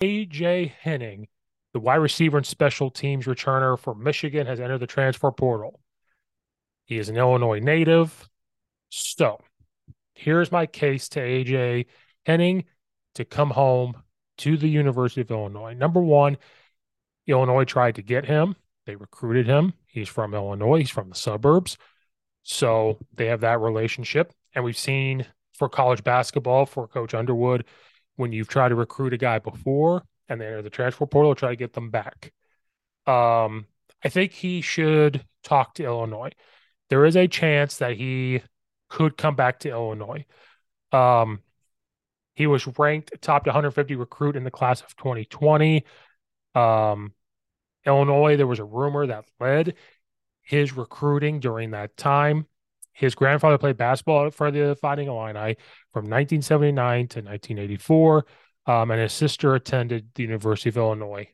AJ 0.00 0.72
Henning, 0.80 1.28
the 1.72 1.80
wide 1.80 1.96
receiver 1.96 2.38
and 2.38 2.46
special 2.46 2.90
teams 2.90 3.26
returner 3.26 3.78
for 3.78 3.94
Michigan, 3.94 4.46
has 4.46 4.60
entered 4.60 4.78
the 4.78 4.86
transfer 4.86 5.30
portal. 5.30 5.80
He 6.86 6.98
is 6.98 7.08
an 7.08 7.16
Illinois 7.16 7.60
native. 7.60 8.28
So 8.88 9.40
here's 10.14 10.50
my 10.50 10.66
case 10.66 11.08
to 11.10 11.20
AJ 11.20 11.86
Henning 12.24 12.64
to 13.14 13.24
come 13.24 13.50
home 13.50 14.02
to 14.38 14.56
the 14.56 14.68
University 14.68 15.20
of 15.20 15.30
Illinois. 15.30 15.74
Number 15.74 16.00
one, 16.00 16.38
Illinois 17.26 17.64
tried 17.64 17.96
to 17.96 18.02
get 18.02 18.24
him. 18.24 18.56
They 18.86 18.96
recruited 18.96 19.46
him. 19.46 19.74
He's 19.86 20.08
from 20.08 20.34
Illinois. 20.34 20.78
He's 20.78 20.90
from 20.90 21.10
the 21.10 21.14
suburbs. 21.14 21.76
So 22.42 22.98
they 23.14 23.26
have 23.26 23.40
that 23.42 23.60
relationship. 23.60 24.32
And 24.54 24.64
we've 24.64 24.76
seen 24.76 25.26
for 25.54 25.68
college 25.68 26.02
basketball 26.02 26.66
for 26.66 26.88
Coach 26.88 27.14
Underwood, 27.14 27.66
when 28.20 28.32
you've 28.32 28.48
tried 28.48 28.68
to 28.68 28.74
recruit 28.74 29.14
a 29.14 29.16
guy 29.16 29.38
before 29.38 30.02
and 30.28 30.38
they 30.38 30.46
enter 30.46 30.60
the 30.60 30.68
transfer 30.68 31.06
portal, 31.06 31.34
try 31.34 31.48
to 31.48 31.56
get 31.56 31.72
them 31.72 31.90
back. 31.90 32.32
Um, 33.06 33.66
I 34.04 34.10
think 34.10 34.32
he 34.32 34.60
should 34.60 35.24
talk 35.42 35.74
to 35.74 35.84
Illinois. 35.84 36.32
There 36.90 37.06
is 37.06 37.16
a 37.16 37.26
chance 37.26 37.78
that 37.78 37.96
he 37.96 38.42
could 38.90 39.16
come 39.16 39.36
back 39.36 39.60
to 39.60 39.70
Illinois. 39.70 40.26
Um, 40.92 41.40
he 42.34 42.46
was 42.46 42.66
ranked 42.78 43.12
top 43.22 43.46
150 43.46 43.96
recruit 43.96 44.36
in 44.36 44.44
the 44.44 44.50
class 44.50 44.82
of 44.82 44.94
2020. 44.96 45.86
Um, 46.54 47.14
Illinois, 47.86 48.36
there 48.36 48.46
was 48.46 48.58
a 48.58 48.64
rumor 48.64 49.06
that 49.06 49.24
led 49.40 49.76
his 50.42 50.76
recruiting 50.76 51.40
during 51.40 51.70
that 51.70 51.96
time. 51.96 52.46
His 53.00 53.14
grandfather 53.14 53.56
played 53.56 53.78
basketball 53.78 54.30
for 54.30 54.50
the 54.50 54.76
Fighting 54.78 55.08
Illini 55.08 55.56
from 55.90 56.04
1979 56.04 57.08
to 57.08 57.20
1984, 57.20 58.26
um, 58.66 58.90
and 58.90 59.00
his 59.00 59.14
sister 59.14 59.54
attended 59.54 60.10
the 60.14 60.22
University 60.22 60.68
of 60.68 60.76
Illinois 60.76 61.26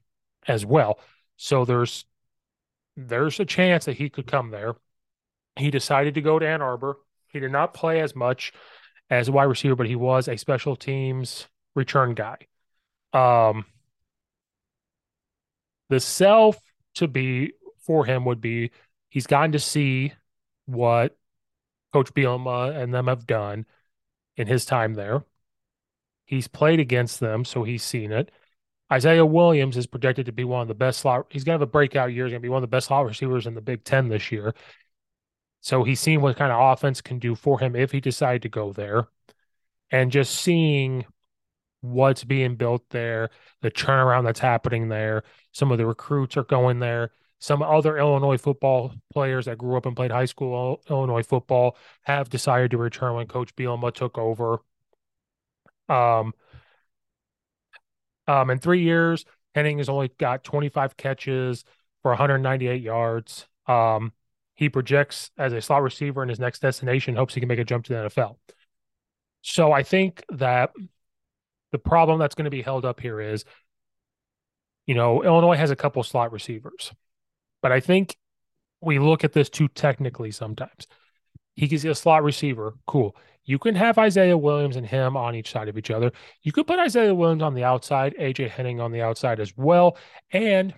as 0.47 0.65
well. 0.65 1.01
So 1.37 1.65
there's 1.65 2.05
there's 2.97 3.41
a 3.41 3.45
chance 3.45 3.87
that 3.87 3.97
he 3.97 4.09
could 4.09 4.29
come 4.29 4.51
there. 4.51 4.77
He 5.57 5.73
decided 5.73 6.15
to 6.15 6.21
go 6.21 6.39
to 6.39 6.47
Ann 6.47 6.63
Arbor. 6.63 6.99
He 7.33 7.41
did 7.41 7.51
not 7.51 7.75
play 7.75 8.01
as 8.01 8.15
much 8.15 8.53
as 9.11 9.27
a 9.27 9.33
wide 9.33 9.45
receiver, 9.45 9.75
but 9.75 9.89
he 9.89 9.97
was 9.97 10.29
a 10.29 10.37
special 10.37 10.77
teams 10.77 11.49
return 11.75 12.15
guy. 12.15 12.39
Um, 13.13 13.65
the 15.89 15.99
self 15.99 16.61
to 16.95 17.09
be 17.09 17.55
for 17.81 18.07
him 18.07 18.25
would 18.25 18.41
be 18.41 18.71
he's 19.09 19.27
gotten 19.27 19.51
to 19.51 19.59
see 19.59 20.13
what 20.67 21.17
Coach 21.97 22.13
Bielema 22.13 22.77
and 22.77 22.93
them 22.93 23.07
have 23.07 23.27
done 23.27 23.65
in 24.37 24.47
his 24.47 24.67
time 24.67 24.93
there. 24.93 25.25
He's 26.27 26.47
played 26.47 26.79
against 26.79 27.21
them, 27.21 27.43
so 27.47 27.65
he's 27.65 27.83
seen 27.83 28.13
it. 28.13 28.31
Isaiah 28.93 29.25
Williams 29.25 29.79
is 29.79 29.87
projected 29.87 30.27
to 30.27 30.33
be 30.33 30.45
one 30.45 30.61
of 30.61 30.69
the 30.69 30.75
best 30.75 31.01
slot. 31.01 31.25
He's 31.31 31.43
going 31.43 31.59
to 31.59 31.63
have 31.63 31.69
a 31.69 31.73
breakout 31.73 32.13
year. 32.13 32.27
He's 32.27 32.33
going 32.33 32.43
to 32.43 32.47
be 32.47 32.51
one 32.51 32.59
of 32.59 32.69
the 32.69 32.77
best 32.77 32.89
slot 32.89 33.07
receivers 33.07 33.47
in 33.47 33.55
the 33.55 33.63
Big 33.63 33.83
Ten 33.83 34.11
this 34.11 34.31
year. 34.31 34.53
So 35.63 35.85
he's 35.85 35.99
seen 35.99 36.21
what 36.21 36.37
kind 36.37 36.53
of 36.53 36.61
offense 36.61 37.01
can 37.01 37.19
do 37.19 37.35
for 37.35 37.59
him 37.59 37.75
if 37.75 37.93
he 37.93 38.01
decided 38.03 38.43
to 38.43 38.51
go 38.51 38.75
there. 38.75 39.09
And 39.91 40.13
just 40.13 40.35
seeing 40.35 41.07
what's 41.81 42.25
being 42.25 42.57
built 42.57 42.85
there, 42.91 43.31
the 43.63 43.71
turnaround 43.71 44.25
that's 44.25 44.41
happening 44.41 44.91
there. 44.91 45.23
Some 45.53 45.73
of 45.73 45.79
the 45.79 45.87
recruits 45.87 46.37
are 46.37 46.45
going 46.45 46.79
there. 46.79 47.11
Some 47.39 47.63
other 47.63 47.99
Illinois 47.99 48.39
football 48.39 48.93
players 49.13 49.45
that 49.45 49.59
grew 49.59 49.77
up 49.77 49.87
and 49.87 49.95
played 49.95 50.11
high 50.11 50.25
school 50.25 50.81
Illinois 50.89 51.23
football 51.23 51.77
have 52.03 52.31
decided 52.31 52.71
to 52.71 52.79
return 52.79 53.15
when 53.15 53.27
Coach 53.27 53.55
Bielema 53.55 53.93
took 53.93 54.17
over. 54.17 54.59
Um, 55.89 56.33
um, 58.27 58.51
in 58.51 58.59
three 58.59 58.83
years, 58.83 59.25
Henning 59.55 59.79
has 59.79 59.89
only 59.89 60.11
got 60.19 60.45
25 60.45 60.97
catches 60.97 61.65
for 62.03 62.11
198 62.11 62.83
yards. 62.83 63.47
Um, 63.67 64.13
he 64.55 64.69
projects 64.69 65.31
as 65.37 65.53
a 65.53 65.61
slot 65.61 65.83
receiver 65.83 66.23
in 66.23 66.29
his 66.29 66.41
next 66.41 66.61
destination, 66.61 67.15
hopes 67.15 67.35
he 67.35 67.41
can 67.41 67.49
make 67.49 67.59
a 67.59 67.65
jump 67.65 67.85
to 67.85 67.93
the 67.93 67.99
NFL. 68.09 68.37
So 69.43 69.71
I 69.71 69.83
think 69.83 70.25
that 70.31 70.73
the 71.73 71.79
problem 71.79 72.19
that's 72.19 72.35
going 72.35 72.47
to 72.47 72.51
be 72.51 72.63
held 72.63 72.85
up 72.85 73.01
here 73.01 73.21
is, 73.21 73.45
you 74.87 74.95
know, 74.95 75.23
Illinois 75.23 75.57
has 75.57 75.71
a 75.71 75.77
couple 75.77 76.03
slot 76.03 76.33
receivers, 76.33 76.93
but 77.63 77.73
I 77.73 77.81
think 77.81 78.17
we 78.81 78.99
look 78.99 79.25
at 79.25 79.33
this 79.33 79.49
too 79.49 79.69
technically 79.69 80.31
sometimes. 80.31 80.87
He 81.55 81.69
gives 81.69 81.85
you 81.85 81.91
a 81.91 81.95
slot 81.95 82.23
receiver, 82.23 82.75
cool. 82.87 83.17
You 83.45 83.59
can 83.59 83.75
have 83.77 83.97
Isaiah 83.97 84.37
Williams 84.37 84.77
and 84.77 84.87
him 84.87 85.17
on 85.17 85.35
each 85.35 85.51
side 85.51 85.69
of 85.69 85.79
each 85.79 85.91
other. 85.91 86.13
You 86.43 86.53
could 86.53 86.67
put 86.67 86.79
Isaiah 86.79 87.15
Williams 87.15 87.43
on 87.43 87.55
the 87.55 87.65
outside, 87.65 88.15
AJ 88.19 88.51
Henning 88.51 88.81
on 88.81 88.93
the 88.93 89.03
outside 89.03 89.41
as 89.41 89.57
well, 89.57 89.97
and 90.33 90.75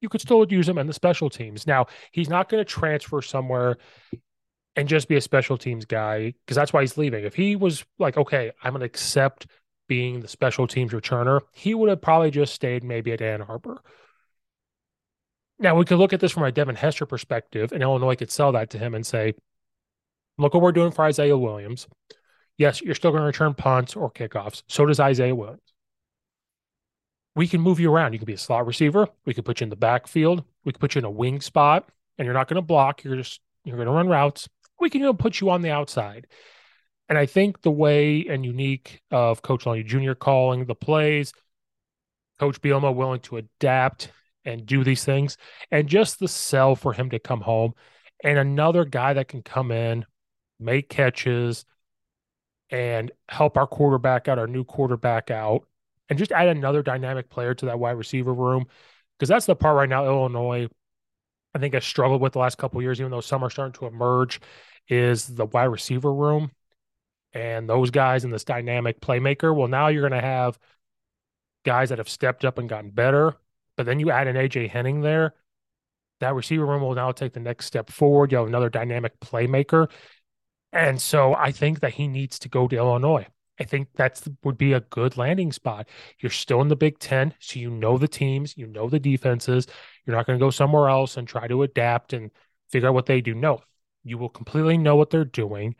you 0.00 0.08
could 0.08 0.20
still 0.20 0.44
use 0.48 0.68
him 0.68 0.78
in 0.78 0.86
the 0.86 0.92
special 0.92 1.30
teams. 1.30 1.66
Now, 1.66 1.86
he's 2.12 2.28
not 2.28 2.48
going 2.48 2.60
to 2.60 2.70
transfer 2.70 3.22
somewhere 3.22 3.76
and 4.76 4.88
just 4.88 5.08
be 5.08 5.16
a 5.16 5.20
special 5.20 5.56
teams 5.56 5.84
guy 5.84 6.34
because 6.44 6.56
that's 6.56 6.72
why 6.72 6.82
he's 6.82 6.98
leaving. 6.98 7.24
If 7.24 7.34
he 7.34 7.56
was 7.56 7.84
like, 7.98 8.16
okay, 8.16 8.52
I'm 8.62 8.72
going 8.72 8.80
to 8.80 8.86
accept 8.86 9.46
being 9.88 10.20
the 10.20 10.28
special 10.28 10.66
teams 10.66 10.92
returner, 10.92 11.40
he 11.52 11.74
would 11.74 11.88
have 11.88 12.02
probably 12.02 12.30
just 12.30 12.54
stayed 12.54 12.84
maybe 12.84 13.12
at 13.12 13.22
Ann 13.22 13.42
Arbor. 13.42 13.80
Now 15.58 15.74
we 15.74 15.84
could 15.84 15.98
look 15.98 16.12
at 16.12 16.20
this 16.20 16.32
from 16.32 16.44
a 16.44 16.52
Devin 16.52 16.76
Hester 16.76 17.06
perspective, 17.06 17.72
and 17.72 17.82
Illinois 17.82 18.16
could 18.16 18.30
sell 18.30 18.52
that 18.52 18.70
to 18.70 18.78
him 18.78 18.94
and 18.94 19.06
say, 19.06 19.34
"Look 20.38 20.54
what 20.54 20.62
we're 20.62 20.72
doing 20.72 20.92
for 20.92 21.04
Isaiah 21.04 21.38
Williams. 21.38 21.88
Yes, 22.58 22.80
you're 22.82 22.94
still 22.94 23.10
going 23.10 23.22
to 23.22 23.26
return 23.26 23.54
punts 23.54 23.96
or 23.96 24.10
kickoffs. 24.10 24.62
So 24.68 24.86
does 24.86 25.00
Isaiah 25.00 25.34
Williams. 25.34 25.60
We 27.34 27.46
can 27.46 27.60
move 27.60 27.80
you 27.80 27.92
around. 27.92 28.14
You 28.14 28.18
can 28.18 28.26
be 28.26 28.32
a 28.32 28.38
slot 28.38 28.66
receiver. 28.66 29.08
We 29.26 29.34
could 29.34 29.44
put 29.44 29.60
you 29.60 29.64
in 29.64 29.70
the 29.70 29.76
backfield. 29.76 30.42
We 30.64 30.72
could 30.72 30.80
put 30.80 30.94
you 30.94 31.00
in 31.00 31.04
a 31.04 31.10
wing 31.10 31.40
spot, 31.42 31.88
and 32.16 32.24
you're 32.24 32.34
not 32.34 32.48
going 32.48 32.56
to 32.56 32.62
block. 32.62 33.04
You're 33.04 33.16
just 33.16 33.40
you're 33.64 33.76
going 33.76 33.86
to 33.86 33.92
run 33.92 34.08
routes. 34.08 34.48
We 34.80 34.90
can 34.90 35.02
even 35.02 35.16
put 35.16 35.40
you 35.40 35.50
on 35.50 35.62
the 35.62 35.70
outside. 35.70 36.26
And 37.08 37.18
I 37.18 37.26
think 37.26 37.62
the 37.62 37.70
way 37.70 38.26
and 38.28 38.44
unique 38.44 39.00
of 39.10 39.42
Coach 39.42 39.64
Lunney 39.64 39.84
Jr. 39.84 40.14
calling 40.14 40.64
the 40.64 40.74
plays, 40.74 41.32
Coach 42.38 42.60
Bielema 42.60 42.94
willing 42.94 43.20
to 43.20 43.36
adapt 43.36 44.10
and 44.46 44.64
do 44.64 44.82
these 44.84 45.04
things, 45.04 45.36
and 45.70 45.88
just 45.88 46.18
the 46.18 46.28
sell 46.28 46.74
for 46.74 46.94
him 46.94 47.10
to 47.10 47.18
come 47.18 47.42
home, 47.42 47.74
and 48.24 48.38
another 48.38 48.86
guy 48.86 49.12
that 49.12 49.28
can 49.28 49.42
come 49.42 49.70
in, 49.70 50.06
make 50.58 50.88
catches, 50.88 51.66
and 52.70 53.12
help 53.28 53.56
our 53.56 53.66
quarterback 53.66 54.28
out, 54.28 54.38
our 54.38 54.46
new 54.46 54.64
quarterback 54.64 55.30
out, 55.30 55.66
and 56.08 56.18
just 56.18 56.32
add 56.32 56.48
another 56.48 56.82
dynamic 56.82 57.28
player 57.28 57.54
to 57.54 57.66
that 57.66 57.78
wide 57.78 57.92
receiver 57.92 58.32
room. 58.32 58.64
Because 59.18 59.28
that's 59.28 59.46
the 59.46 59.56
part 59.56 59.76
right 59.76 59.88
now, 59.88 60.06
Illinois, 60.06 60.68
I 61.54 61.58
think, 61.58 61.74
has 61.74 61.84
struggled 61.84 62.20
with 62.20 62.34
the 62.34 62.38
last 62.38 62.58
couple 62.58 62.80
years, 62.82 63.00
even 63.00 63.10
though 63.10 63.20
some 63.20 63.42
are 63.42 63.50
starting 63.50 63.72
to 63.80 63.86
emerge, 63.86 64.40
is 64.88 65.26
the 65.26 65.46
wide 65.46 65.64
receiver 65.64 66.12
room 66.12 66.50
and 67.32 67.68
those 67.68 67.90
guys 67.90 68.24
and 68.24 68.32
this 68.32 68.44
dynamic 68.44 69.00
playmaker. 69.00 69.54
Well, 69.54 69.68
now 69.68 69.88
you're 69.88 70.08
going 70.08 70.20
to 70.20 70.26
have 70.26 70.58
guys 71.64 71.88
that 71.88 71.98
have 71.98 72.08
stepped 72.08 72.44
up 72.44 72.58
and 72.58 72.68
gotten 72.68 72.90
better. 72.90 73.34
But 73.76 73.86
then 73.86 74.00
you 74.00 74.10
add 74.10 74.26
an 74.28 74.36
AJ 74.36 74.68
Henning 74.68 75.00
there. 75.02 75.34
That 76.20 76.34
receiver 76.34 76.66
room 76.66 76.82
will 76.82 76.94
now 76.94 77.12
take 77.12 77.32
the 77.34 77.40
next 77.40 77.66
step 77.66 77.90
forward. 77.90 78.32
You 78.32 78.38
have 78.38 78.46
another 78.46 78.70
dynamic 78.70 79.20
playmaker. 79.20 79.90
And 80.72 81.00
so 81.00 81.34
I 81.34 81.52
think 81.52 81.80
that 81.80 81.94
he 81.94 82.08
needs 82.08 82.38
to 82.40 82.48
go 82.48 82.68
to 82.68 82.76
Illinois. 82.76 83.26
I 83.58 83.64
think 83.64 83.88
that 83.94 84.22
would 84.44 84.58
be 84.58 84.74
a 84.74 84.80
good 84.80 85.16
landing 85.16 85.52
spot. 85.52 85.88
You're 86.20 86.30
still 86.30 86.60
in 86.60 86.68
the 86.68 86.76
Big 86.76 86.98
Ten, 86.98 87.34
so 87.40 87.58
you 87.58 87.70
know 87.70 87.98
the 87.98 88.08
teams, 88.08 88.56
you 88.56 88.66
know 88.66 88.88
the 88.88 89.00
defenses. 89.00 89.66
You're 90.04 90.16
not 90.16 90.26
going 90.26 90.38
to 90.38 90.44
go 90.44 90.50
somewhere 90.50 90.88
else 90.90 91.16
and 91.16 91.26
try 91.26 91.48
to 91.48 91.62
adapt 91.62 92.12
and 92.12 92.30
figure 92.70 92.88
out 92.88 92.94
what 92.94 93.06
they 93.06 93.20
do. 93.22 93.34
No, 93.34 93.62
you 94.04 94.18
will 94.18 94.28
completely 94.28 94.76
know 94.78 94.96
what 94.96 95.10
they're 95.10 95.24
doing 95.24 95.74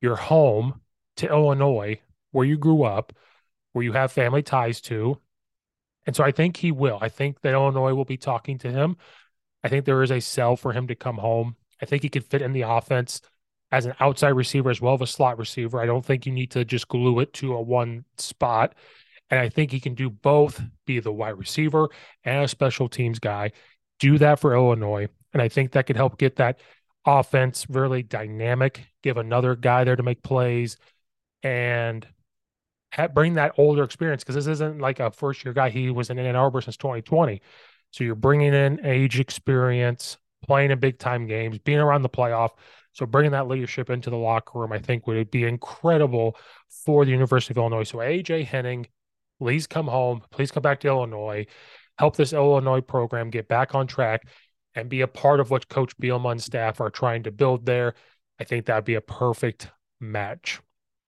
You're 0.00 0.16
home 0.16 0.80
to 1.16 1.28
Illinois, 1.28 2.00
where 2.32 2.46
you 2.46 2.58
grew 2.58 2.84
up, 2.84 3.12
where 3.72 3.84
you 3.84 3.92
have 3.92 4.12
family 4.12 4.42
ties 4.42 4.80
to. 4.82 5.20
And 6.06 6.14
so 6.14 6.24
I 6.24 6.30
think 6.30 6.56
he 6.56 6.72
will. 6.72 6.98
I 7.00 7.08
think 7.08 7.40
that 7.40 7.54
Illinois 7.54 7.94
will 7.94 8.04
be 8.04 8.16
talking 8.16 8.58
to 8.58 8.70
him. 8.70 8.96
I 9.62 9.68
think 9.68 9.84
there 9.84 10.02
is 10.02 10.10
a 10.10 10.20
sell 10.20 10.56
for 10.56 10.72
him 10.72 10.86
to 10.88 10.94
come 10.94 11.16
home. 11.16 11.56
I 11.80 11.86
think 11.86 12.02
he 12.02 12.08
could 12.08 12.24
fit 12.24 12.42
in 12.42 12.52
the 12.52 12.62
offense 12.62 13.20
as 13.72 13.86
an 13.86 13.94
outside 13.98 14.28
receiver 14.28 14.70
as 14.70 14.80
well 14.80 14.94
as 14.94 15.00
a 15.00 15.06
slot 15.06 15.38
receiver. 15.38 15.80
I 15.80 15.86
don't 15.86 16.04
think 16.04 16.26
you 16.26 16.32
need 16.32 16.50
to 16.52 16.64
just 16.64 16.88
glue 16.88 17.20
it 17.20 17.32
to 17.34 17.54
a 17.54 17.60
one 17.60 18.04
spot. 18.18 18.74
And 19.30 19.40
I 19.40 19.48
think 19.48 19.70
he 19.70 19.80
can 19.80 19.94
do 19.94 20.10
both, 20.10 20.60
be 20.86 21.00
the 21.00 21.12
wide 21.12 21.38
receiver 21.38 21.88
and 22.24 22.44
a 22.44 22.48
special 22.48 22.88
teams 22.88 23.18
guy. 23.18 23.52
Do 23.98 24.18
that 24.18 24.38
for 24.38 24.54
Illinois. 24.54 25.08
And 25.32 25.42
I 25.42 25.48
think 25.48 25.72
that 25.72 25.86
could 25.86 25.96
help 25.96 26.18
get 26.18 26.36
that 26.36 26.60
offense 27.06 27.66
really 27.68 28.02
dynamic, 28.02 28.86
give 29.02 29.16
another 29.16 29.56
guy 29.56 29.84
there 29.84 29.96
to 29.96 30.02
make 30.02 30.22
plays 30.22 30.76
and 31.42 32.06
bring 33.14 33.34
that 33.34 33.52
older 33.58 33.82
experience 33.82 34.22
because 34.22 34.34
this 34.34 34.46
isn't 34.46 34.80
like 34.80 35.00
a 35.00 35.10
first 35.10 35.44
year 35.44 35.54
guy. 35.54 35.70
He 35.70 35.90
was 35.90 36.10
in 36.10 36.18
Ann 36.18 36.36
Arbor 36.36 36.60
since 36.60 36.76
2020. 36.76 37.40
So 37.90 38.04
you're 38.04 38.14
bringing 38.14 38.54
in 38.54 38.84
age 38.84 39.20
experience, 39.20 40.18
playing 40.44 40.70
in 40.70 40.80
big 40.80 40.98
time 40.98 41.26
games, 41.26 41.58
being 41.58 41.78
around 41.78 42.02
the 42.02 42.08
playoff. 42.08 42.50
So 42.92 43.06
bringing 43.06 43.32
that 43.32 43.48
leadership 43.48 43.90
into 43.90 44.10
the 44.10 44.16
locker 44.16 44.58
room, 44.58 44.72
I 44.72 44.78
think 44.78 45.06
would 45.06 45.30
be 45.30 45.44
incredible 45.44 46.36
for 46.84 47.04
the 47.04 47.10
University 47.10 47.52
of 47.52 47.58
Illinois. 47.58 47.84
So 47.84 47.98
AJ 47.98 48.46
Henning 48.46 48.86
please 49.38 49.66
come 49.66 49.86
home. 49.86 50.22
Please 50.30 50.50
come 50.50 50.62
back 50.62 50.80
to 50.80 50.88
Illinois. 50.88 51.46
Help 51.98 52.16
this 52.16 52.32
Illinois 52.32 52.80
program 52.80 53.30
get 53.30 53.48
back 53.48 53.74
on 53.74 53.86
track 53.86 54.26
and 54.74 54.88
be 54.88 55.02
a 55.02 55.08
part 55.08 55.40
of 55.40 55.50
what 55.50 55.68
Coach 55.68 55.96
Bielema's 55.98 56.44
staff 56.44 56.80
are 56.80 56.90
trying 56.90 57.24
to 57.24 57.30
build 57.30 57.66
there. 57.66 57.94
I 58.40 58.44
think 58.44 58.66
that'd 58.66 58.84
be 58.84 58.94
a 58.94 59.00
perfect 59.00 59.70
match. 60.00 60.60